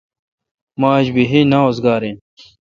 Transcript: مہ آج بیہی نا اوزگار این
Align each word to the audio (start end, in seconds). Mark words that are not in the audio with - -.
مہ 0.79 0.89
آج 0.95 1.05
بیہی 1.15 1.41
نا 1.51 1.59
اوزگار 1.67 2.01
این 2.05 2.17